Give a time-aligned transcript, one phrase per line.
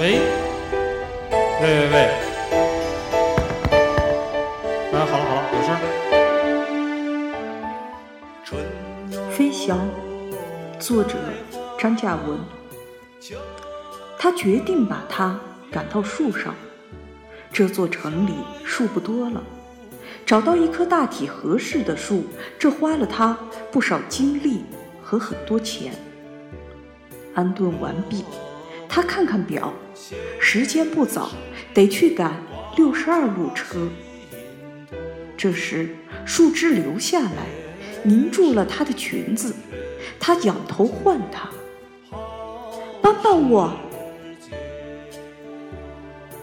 [0.00, 0.20] 喂。
[1.60, 1.94] 喂喂喂。
[4.92, 5.78] 嗯好了好了有事儿
[9.32, 9.88] 飞翔
[10.78, 11.18] 作者
[11.76, 12.38] 张嘉文。
[14.16, 15.38] 他决定把它
[15.70, 16.54] 赶到树上
[17.52, 19.42] 这座城里树不多了。
[20.24, 22.24] 找到一棵大体合适的树
[22.56, 23.36] 这花了他
[23.72, 24.62] 不少精力
[25.02, 25.92] 和很多钱。
[27.34, 28.24] 安顿完毕。
[28.88, 29.72] 他看看表，
[30.40, 31.30] 时间不早，
[31.74, 32.42] 得去赶
[32.76, 33.88] 六十二路车。
[35.36, 35.94] 这时，
[36.24, 37.46] 树枝流下来，
[38.02, 39.54] 凝住了她的裙子。
[40.20, 41.48] 他仰头唤他
[43.00, 43.72] ：“帮帮我！”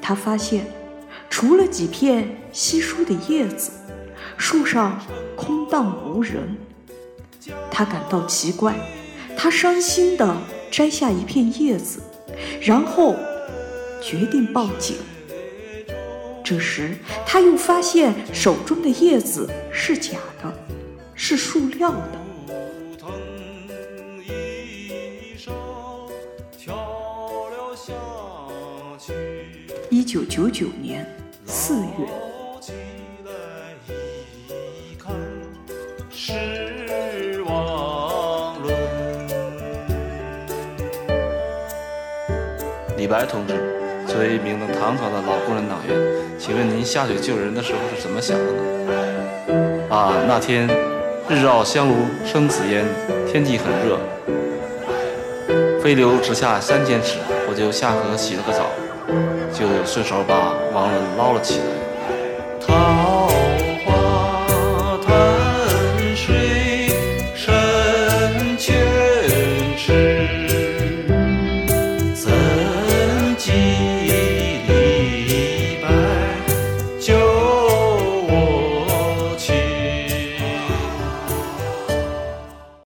[0.00, 0.66] 他发现，
[1.28, 3.72] 除了几片稀疏的叶子，
[4.36, 5.00] 树上
[5.34, 6.56] 空荡无人。
[7.70, 8.76] 他感到奇怪，
[9.36, 10.36] 他伤心地
[10.70, 12.00] 摘下一片叶子，
[12.60, 13.16] 然后
[14.00, 14.96] 决定报警。
[16.44, 20.52] 这时，他又发现手中的叶子是假的，
[21.14, 22.26] 是塑料的。
[29.90, 31.04] 一九九九年
[31.44, 32.06] 四月，
[42.96, 43.54] 李白同志。
[44.06, 45.96] 作为一名唐朝的老共产党员，
[46.38, 48.60] 请问您下水救人的时候是怎么想的呢？
[49.90, 50.68] 啊，那天
[51.28, 51.94] 日照香炉
[52.24, 52.84] 生紫烟，
[53.26, 53.98] 天气很热，
[55.82, 58.70] 飞流直下三千尺，我就下河洗了个澡，
[59.52, 61.64] 就顺手把王伦捞了起来。